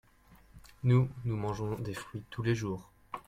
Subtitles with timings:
[0.81, 2.89] nous, nous mangeons des fruits tous les jours.